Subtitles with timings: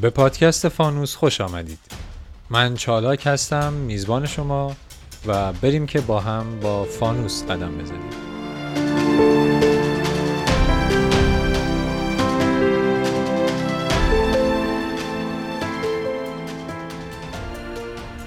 [0.00, 1.78] به پادکست فانوس خوش آمدید.
[2.50, 4.76] من چالاک هستم میزبان شما
[5.26, 8.10] و بریم که با هم با فانوس قدم بزنیم.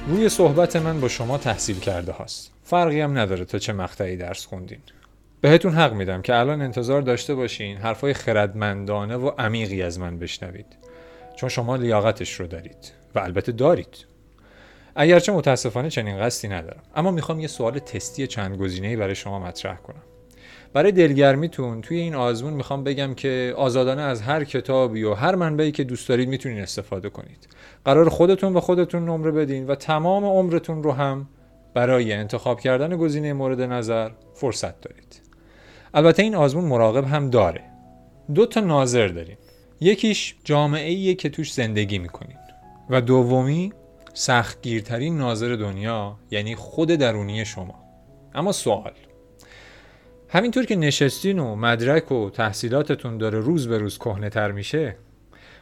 [0.08, 2.52] روی صحبت من با شما تحصیل کرده هاست.
[2.64, 4.80] فرقی هم نداره تا چه مقطعی درس خوندین.
[5.42, 10.66] بهتون حق میدم که الان انتظار داشته باشین حرفای خردمندانه و عمیقی از من بشنوید.
[11.36, 14.05] چون شما لیاقتش رو دارید و البته دارید.
[14.96, 16.84] اگرچه متاسفانه چنین قصدی ندارم.
[16.96, 20.04] اما می‌خوام یه سوال تستی چند گزینه‌ای برای شما مطرح کنم.
[20.74, 25.72] برای دلگرمیتون توی این آزمون می‌خوام بگم که آزادانه از هر کتابی و هر منبعی
[25.72, 27.48] که دوست دارید می‌تونین استفاده کنید.
[27.86, 31.27] قرار خودتون به خودتون نمره بدین و تمام عمرتون رو هم
[31.74, 35.22] برای انتخاب کردن گزینه مورد نظر فرصت دارید.
[35.94, 37.62] البته این آزمون مراقب هم داره.
[38.36, 39.38] دو تا ناظر داریم.
[39.84, 42.38] یکیش جامعه ایه که توش زندگی می‌کنین.
[42.90, 43.74] و دومی
[44.13, 47.84] سختگیرترین ناظر دنیا یعنی خود درونی شما.
[48.35, 48.91] اما سوال.
[50.30, 54.96] همینطور که نشستین و مدرک و تحصیلاتتون داره روز به روز کهنه تر میشه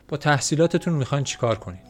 [0.08, 1.82] با تحصیلاتتون می‌خواین چیکار کنین؟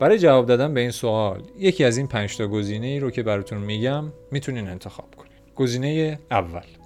[0.00, 3.22] برای جواب دادن به این سوال یکی از این پنج تا گزینه ای رو که
[3.22, 5.32] براتون میگم می‌تونین انتخاب کنین.
[5.54, 6.77] گزینه اول.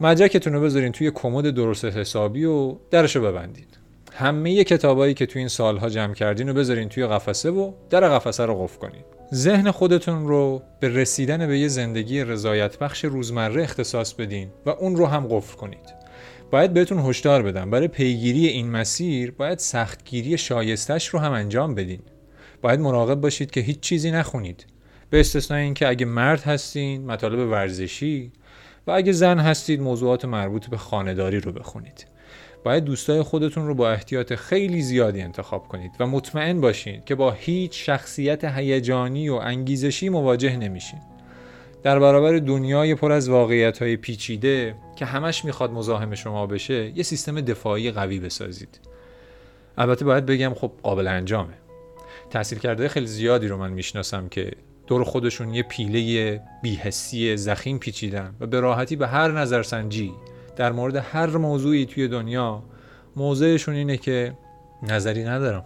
[0.00, 3.66] مدرکتون رو بذارین توی کمد درست حسابی و درشو ببندین
[4.12, 8.46] همه کتابایی که توی این سالها جمع کردین رو بذارین توی قفسه و در قفسه
[8.46, 9.02] رو قفل کنین.
[9.34, 14.96] ذهن خودتون رو به رسیدن به یه زندگی رضایت بخش روزمره اختصاص بدین و اون
[14.96, 15.94] رو هم قفل کنید.
[16.50, 22.00] باید بهتون هشدار بدم برای پیگیری این مسیر باید سختگیری شایستش رو هم انجام بدین.
[22.62, 24.66] باید مراقب باشید که هیچ چیزی نخونید.
[25.10, 28.32] به استثنای اینکه اگه مرد هستین مطالب ورزشی
[28.88, 32.06] و اگه زن هستید موضوعات مربوط به خانهداری رو بخونید.
[32.64, 37.30] باید دوستای خودتون رو با احتیاط خیلی زیادی انتخاب کنید و مطمئن باشید که با
[37.30, 41.00] هیچ شخصیت هیجانی و انگیزشی مواجه نمیشین.
[41.82, 47.02] در برابر دنیای پر از واقعیت های پیچیده که همش می‌خواد مزاحم شما بشه یه
[47.02, 48.80] سیستم دفاعی قوی بسازید.
[49.78, 51.54] البته باید بگم خب قابل انجامه.
[52.30, 54.50] تحصیل کرده خیلی زیادی رو من می‌شناسم که
[54.88, 60.12] دور خودشون یه پیله بیهسی زخیم پیچیدن و به راحتی به هر نظرسنجی
[60.56, 62.62] در مورد هر موضوعی توی دنیا
[63.16, 64.34] موضعشون اینه که
[64.82, 65.64] نظری ندارم.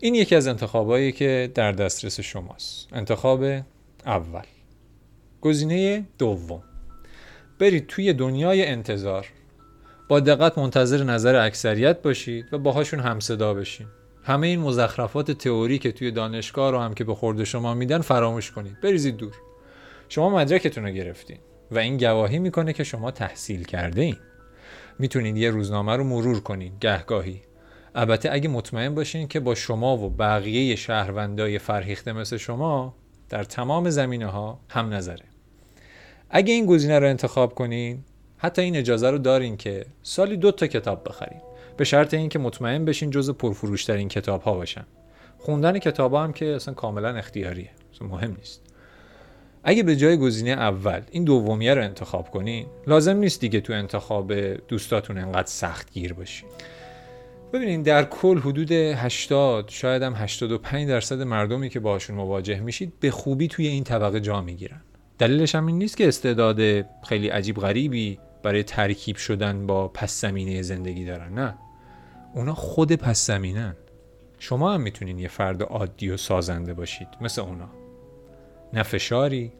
[0.00, 2.88] این یکی از انتخابایی که در دسترس شماست.
[2.92, 3.44] انتخاب
[4.06, 4.42] اول.
[5.40, 6.62] گزینه دوم.
[7.58, 9.26] برید توی دنیای انتظار.
[10.08, 13.86] با دقت منتظر نظر اکثریت باشید و باهاشون همصدا بشین.
[14.26, 18.50] همه این مزخرفات تئوری که توی دانشگاه رو هم که به خورد شما میدن فراموش
[18.50, 18.80] کنید.
[18.80, 19.32] بریزید دور.
[20.08, 21.38] شما مدرکتون رو گرفتین
[21.70, 24.16] و این گواهی می‌کنه که شما تحصیل کرده این
[24.98, 27.42] می‌تونید یه روزنامه رو مرور کنید گهگاهی.
[27.94, 32.94] البته اگه مطمئن باشین که با شما و بقیه شهروندای فرهیخته مثل شما
[33.28, 35.24] در تمام زمینه ها هم نظره.
[36.30, 38.04] اگه این گزینه رو انتخاب کنین
[38.38, 41.40] حتی این اجازه رو دارین که سالی دو تا کتاب بخرین.
[41.76, 44.86] به شرط اینکه مطمئن بشین جز پرفروشترین کتاب ها باشن.
[45.38, 47.70] خوندن کتاب ها هم که اصلا کاملا اختیاریه.
[47.94, 48.62] اصلا مهم نیست.
[49.64, 54.34] اگه به جای گزینه اول این دومیه رو انتخاب کنین لازم نیست دیگه تو انتخاب
[54.68, 56.48] دوستاتون انقدر سخت گیر باشین.
[57.52, 63.10] ببینین در کل حدود 80 شاید هم 85 درصد مردمی که باشون مواجه میشید به
[63.10, 64.80] خوبی توی این طبقه جا می‌گیرن.
[65.18, 70.62] دلیلش هم این نیست که استعداد خیلی عجیب غریبی برای ترکیب شدن با پس زمینه
[70.62, 71.54] زندگی دارن نه.
[72.36, 73.76] اونا خود پس زمینن.
[74.38, 77.08] شما هم می‌تونین یه فرد عادی و سازنده باشید.
[77.20, 77.68] مثل اونا.
[78.72, 79.52] نه فشاری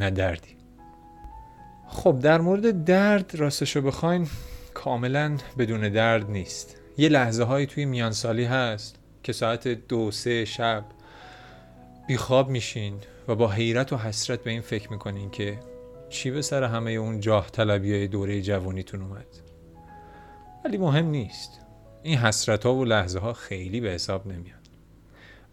[0.00, 0.56] نه دردی.
[1.88, 4.28] خب در مورد درد راستشو بخواین
[4.74, 6.76] کاملا بدون درد نیست.
[6.98, 10.84] یه لحظه هایی توی میانسالی هست که ساعت دو سه شب
[12.08, 12.94] بیخواب میشین
[13.28, 15.58] و با حیرت و حسرت به این فکر می‌کنین که
[16.08, 19.26] چی به سر همه اون جاه طلبی های دوره جوانیتون اومد.
[20.64, 21.60] ولی مهم نیست.
[22.02, 24.60] این حسرت ها و لحظه ها خیلی به حساب نمیاد.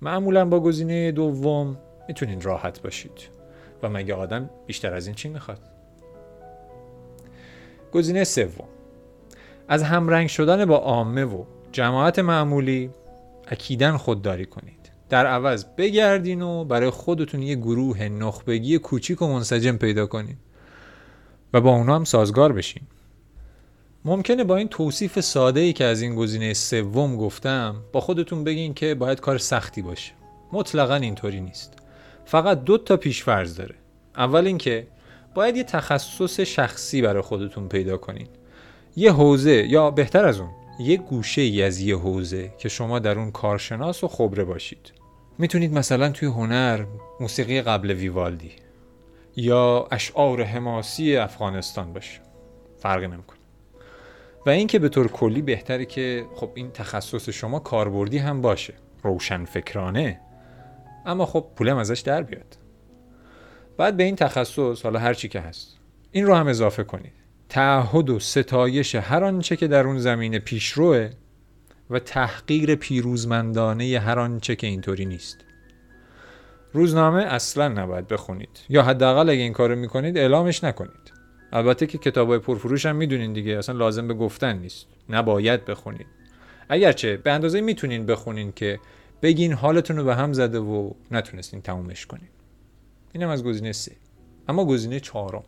[0.02, 1.78] معمولا با گزینه دوم
[2.08, 3.12] می‌تونین راحت باشید
[3.84, 5.60] و مگه آدم بیشتر از این چی می‌خواد؟
[7.94, 8.68] گزینه سوم.
[9.68, 12.90] از همرنگ شدن با عامه و جماعت معمولی
[13.48, 14.92] اکیدن خودداری کنید.
[15.10, 20.38] در عوض بگردین و برای خودتون یه گروه نخبگی کوچیک و منسجم پیدا کنید
[21.54, 22.84] و با اونا هم سازگار بشین.
[24.08, 28.74] ممکنه با این توصیف ساده ای که از این گزینه سوم گفتم با خودتون بگین
[28.74, 30.12] که باید کار سختی باشه.
[30.52, 31.74] مطلقا اینطوری نیست.
[32.26, 33.76] فقط دو تا پیشفرض داره.
[34.18, 34.88] اول اینکه
[35.36, 38.28] باید یه تخصص شخصی برای خودتون پیدا کنین.
[38.96, 40.50] یه حوزه یا بهتر از اون
[40.80, 44.92] یه گوشه ای از یه حوزه که شما در اون کارشناس و خبره باشید.
[45.38, 46.86] می‌تونید مثلا توی هنر
[47.20, 48.52] موسیقی قبل ویوالدی
[49.36, 52.20] یا اشعار حماسی افغانستان باشه.
[52.80, 53.37] فرقی نمی‌کنه.
[54.48, 58.74] و اینکه به طور کلی بهتره که خب این تخصص شما کاربردی هم باشه.
[59.04, 60.20] روشن فکرانه.
[61.06, 62.58] اما خب پولم ازش در بیاد.
[63.78, 65.78] بعد به این تخصص حالا هر چی که هست.
[66.12, 67.14] این رو هم اضافه کنید.
[67.50, 71.10] تعهد و ستایش هر آنچه که در اون زمینه پیشروه
[71.90, 75.38] و تحقیر پیروزمندانه هر آنچه که اینطوری نیست.
[76.74, 78.60] روزنامه اصلا نباید بخونید.
[78.70, 81.17] یا حداقل اگه این کارو می‌کنید اعلامش نکنید.
[81.54, 86.08] البته که کتابای پرفروش هم می‌دونین دیگه اصلا لازم به گفتن نیست نباید بخونید
[86.70, 88.80] اگرچه به اندازه می‌تونین بخونین که
[89.22, 92.30] بگین حالتون رو به هم زده و نتونستین تمومش کنین
[93.14, 93.92] اینم از گزینه سه
[94.48, 95.44] اما گزینه چهارم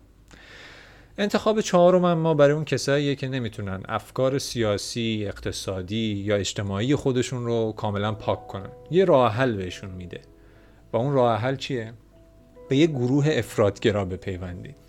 [1.18, 7.74] انتخاب چهارم ما برای اون کساییه که نمی‌تونن افکار سیاسی، اقتصادی یا اجتماعی خودشون رو
[7.78, 8.70] کاملا پاک کنن.
[8.92, 10.22] یه راه حل بهشون میده.
[10.94, 11.94] و اون راه حل چیه؟
[12.70, 14.89] به یه گروه افرادگرا بپیوندید.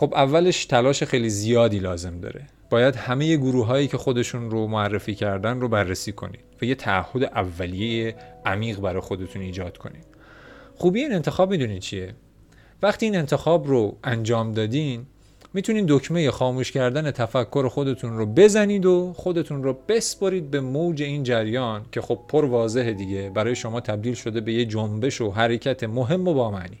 [0.00, 2.46] خب اولش تلاش خیلی زیادی لازم داره.
[2.70, 7.22] باید همه گروه هایی که خودشون رو معرفی کردن رو بررسی کنید و یه تعهد
[7.22, 8.14] اولیه
[8.46, 10.04] عمیق برای خودتون ایجاد کنید.
[10.76, 12.14] خوبی این انتخاب می‌دونید چیه؟
[12.82, 15.06] وقتی این انتخاب رو انجام دادین
[15.54, 21.22] می‌تونین دکمه خاموش کردن تفکر خودتون رو بزنید و خودتون رو بسپرید به موج این
[21.22, 25.84] جریان که خب پر واضحه دیگه برای شما تبدیل شده به یه جنبش و حرکت
[25.84, 26.78] مهم و با معنی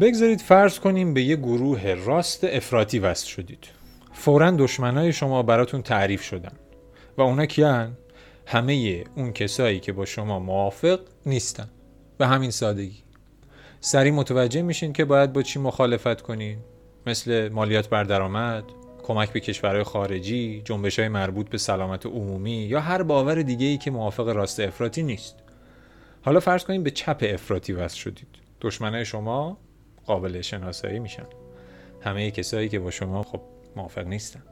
[0.00, 3.68] بگذارید فرض کنیم به یه گروه راست افراطی وصل شدید.
[4.12, 6.52] فورا دشمنای شما براتون تعریف شدن.
[7.16, 7.96] و اونا کیان؟
[8.46, 11.68] همه اون کسایی که با شما موافق نیستن.
[12.18, 13.02] به همین سادگی.
[13.80, 16.58] سریع متوجه میشین که باید با چی مخالفت کنین؟
[17.06, 18.64] مثل مالیات بر درآمد،
[19.02, 23.78] کمک به کشورهای خارجی، جنبش های مربوط به سلامت عمومی یا هر باور دیگه ای
[23.78, 25.36] که موافق راست افراطی نیست.
[26.22, 28.28] حالا فرض کنیم به چپ افراطی وصل شدید.
[28.60, 29.58] دشمنای شما
[30.08, 31.26] قابل شناسایی میشن.
[32.00, 33.40] همه کسایی که با شما خب
[33.76, 34.42] موافق نیستن.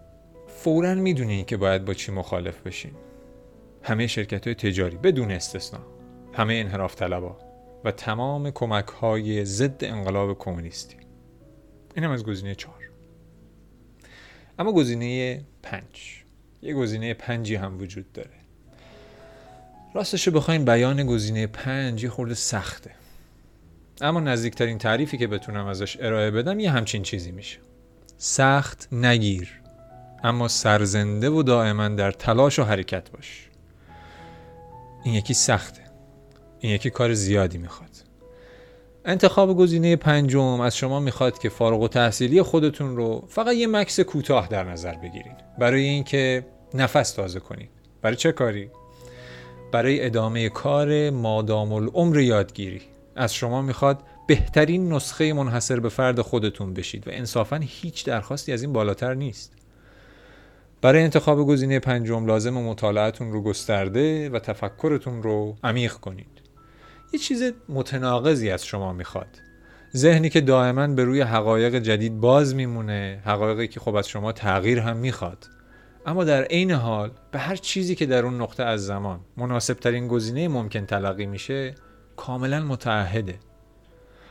[0.47, 2.93] فورا می‌دونین که باید با چی مخالف بشین.
[3.83, 5.81] همه شرکت های تجاری بدون استثنا.
[6.33, 7.37] همه انحراف طلبا
[7.85, 10.97] و تمام کمک های ضد انقلاب کمونیستی.
[11.95, 12.91] اینم از گزینه چهار
[14.59, 16.25] اما گزینه پنج
[16.63, 18.31] یه گزینه پنجی هم وجود داره
[19.95, 22.91] راستش رو بخواین بیان گزینه پنج یه خورده سخته
[24.01, 27.59] اما نزدیکترین تعریفی که بتونم ازش ارائه بدم یه همچین چیزی میشه.
[28.19, 29.61] سخت نگیر
[30.25, 33.49] اما سرزنده و دائما در تلاش و حرکت باش.
[35.05, 35.81] این یکی سخته.
[36.59, 37.91] این یکی کار زیادی می‌خواد.
[39.05, 44.01] انتخاب گزینه پنجم از شما می‌خواد که فارغ و تحصیلی خودتون رو فقط یه مکس
[44.01, 47.71] کوتاه در نظر بگیرید برای اینکه نفس تازه کنید
[48.03, 48.71] برای چه کاری؟
[49.73, 52.83] برای ادامه کار مادام العمر یادگیری.
[53.17, 58.63] از شما می‌خواد بهترین نسخه منحصر به فرد خودتون بشید و انصافا هیچ درخواستی از
[58.63, 59.53] این بالاتر نیست.
[60.83, 66.43] برای انتخاب گزینه پنجم لازم مطالعتون رو گسترده و تفکرتون رو عمیق کنید.
[67.13, 69.41] یه چیز متناقضی از شما می‌خواد.
[69.97, 74.79] ذهنی که دائما به روی حقایق جدید باز میمونه حقایقی که خب از شما تغییر
[74.79, 75.47] هم می‌خواد.
[76.07, 80.09] اما در عین حال به هر چیزی که در اون نقطه از زمان مناسب ترین
[80.09, 81.75] گزینه ممکن تلقی میشه
[82.17, 83.39] کاملا متعهده.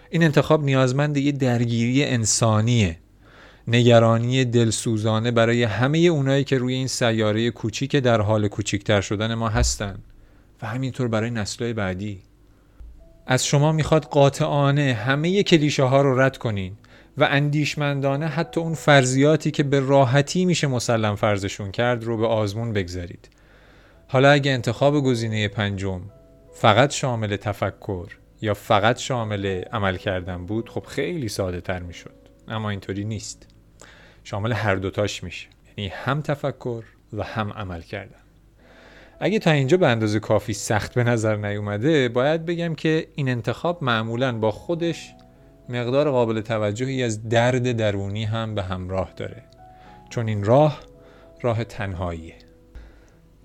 [0.10, 2.98] این انتخاب نیازمند یه درگیری انسانیه
[3.68, 9.50] نگرانی دلسوزانه برای همه اونایی که روی این سیاره کوچیک در حال کوچیکتر شدن ما
[9.50, 9.98] هستن
[10.62, 12.22] و همینطور برای نسلهای بعدی.
[13.28, 16.74] از شما می‌خواد قاطعانه همه کلیشه ها رو رد کنین
[17.18, 22.74] و اندیشمندانه حتی اون فرضیاتی که به راحتی میشه مسلم فرضشون کرد رو به آزمون
[22.74, 23.30] بگذارید.
[24.08, 26.02] حالا اگه انتخاب گزینه پنجم
[26.58, 28.08] فقط شامل تفکر
[28.42, 32.16] یا فقط شامل عمل کردن بود خب خیلی ساده تر می‌شد.
[32.48, 33.48] اما اینطوری نیست.
[34.24, 35.48] شامل هر دوتاش میشه.
[35.78, 36.84] یعنی هم تفکر
[37.14, 38.20] و هم عمل کردن.
[39.20, 43.84] اگه تا اینجا به اندازه کافی سخت به نظر نیومده باید بگم که این انتخاب
[43.84, 45.14] معمولا با خودش
[45.70, 49.44] مقدار قابل توجهی از درد درونی هم به همراه داره.
[50.10, 50.80] چون این راه
[51.42, 52.36] راه تنهاییه.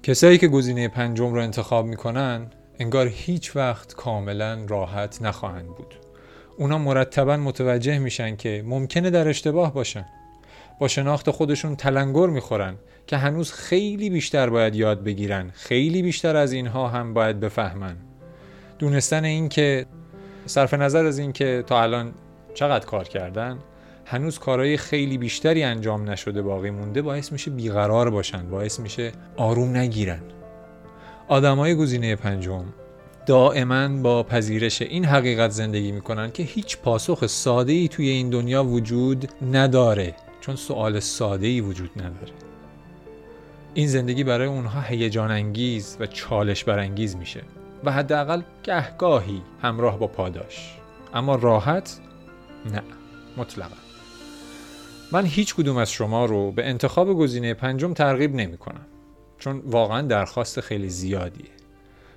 [0.02, 2.50] کسایی که گزینه پنجم رو انتخاب می‌کنن
[2.81, 5.95] انگار هیچ وقت کاملا راحت نخواهند بود.
[6.57, 10.05] اونا مرتبا متوجه میشن که ممکنه در اشتباه باشن.
[10.79, 12.75] با شناخت خودشون تلنگر می‌خورن
[13.07, 15.51] که هنوز خیلی بیشتر باید یاد بگیرن.
[15.55, 17.97] خیلی بیشتر از اینها هم باید بفهمن.
[18.79, 19.87] دونستن این که
[20.47, 22.13] صرف نظر از این که تا الان
[22.55, 23.59] چقدر کار کردن
[24.05, 29.77] هنوز کارهای خیلی بیشتری انجام نشده باقی مونده باعث میشه بیقرار باشن باعث میشه آروم
[29.77, 30.21] نگیرن.
[31.31, 32.65] آدمای گزینه پنجم
[33.27, 38.65] دائما با پذیرش این حقیقت زندگی می‌کنن که هیچ پاسخ ساده ای توی این دنیا
[38.65, 42.33] وجود نداره چون سوال ساده ای وجود نداره.
[43.75, 47.43] این زندگی برای اونها هیجان انگیز و چالش برانگیز میشه
[47.85, 50.77] و حداقل گهگاهی همراه با پاداش.
[51.15, 52.01] اما راحت؟
[52.73, 52.83] نه
[53.37, 53.77] مطلقا.
[55.13, 58.87] من هیچ کدوم از شما رو به انتخاب گزینه پنجم ترغیب نمی کنم
[59.41, 61.51] چون واقعا درخواست خیلی زیادیه.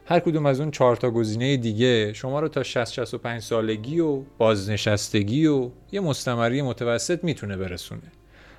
[0.06, 4.22] هر کدوم از اون چهار تا گزینه دیگه شما رو تا 60 65 سالگی و
[4.38, 8.12] بازنشستگی و یه مستمری متوسط می‌تونه برسونه.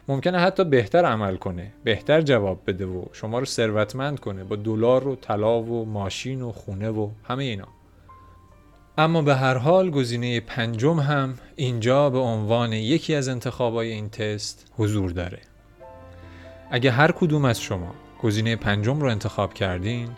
[0.09, 5.09] ممکنه حتی بهتر عمل کنه بهتر جواب بده و شما رو ثروتمند کنه با دلار
[5.09, 7.68] و طلا و ماشین و خونه و همه اینا.
[8.99, 14.66] اما به هر حال گزینه پنجم هم اینجا به عنوان یکی از انتخابای این تست
[14.76, 15.40] حضور داره.
[16.71, 20.08] اگه هر کدوم از شما گزینه پنجم رو انتخاب کردین؟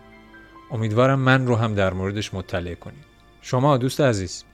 [0.71, 3.05] امیدوارم من رو هم در موردش مطلع کنید
[3.43, 4.45] شما دوست عزیز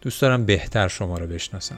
[0.00, 1.76] دوست دارم بهتر شما رو بشناسم.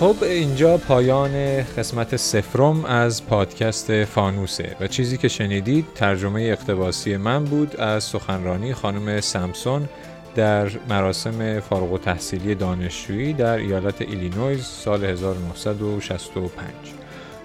[0.00, 7.44] خب اینجا پایان قسمت صفرم از پادکست فانوسه و چیزی که شنیدید ترجمه اقتباسی من
[7.44, 9.88] بود از سخنرانی خانم سامسون
[10.34, 16.50] در مراسم فارغ‌التحصیلی دانشجویی در ایالت ایلینویز سال 1965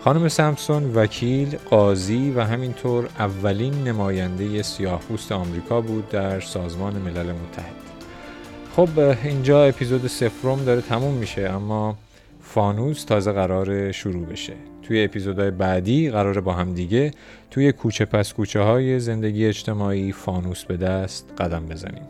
[0.03, 7.75] خانم سامسون وکیل، قاضی و همینطور اولین نماینده سیاهپوست آمریکا بود در سازمان ملل متحد.
[8.75, 11.96] خب اینجا اپیزود سفرم داره تموم میشه اما
[12.53, 14.53] فانوس تازه قرار شروع بشه.
[14.81, 17.12] توی اپیزودهای بعدی قرار با هم دیگه
[17.51, 22.03] توی کوچه پس کوچه های زندگی اجتماعی فانوس به دست قدم بزنیم.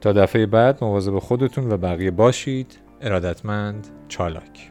[0.00, 2.78] تا دفعه بعد مواظب خودتون و بقیه باشید.
[3.00, 4.70] ارادتمند چالاک.